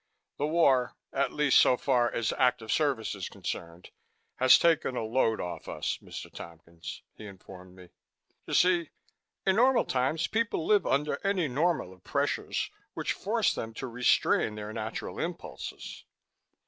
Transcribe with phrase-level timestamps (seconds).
[0.39, 3.91] "The war, at least so far as active service is concerned,
[4.37, 6.33] has taken a load off us, Mr.
[6.33, 7.89] Tompkins," he informed me.
[8.47, 8.89] "You see,
[9.45, 14.55] in normal times people live under any number of pressures which force them to restrain
[14.55, 16.03] their natural impulses.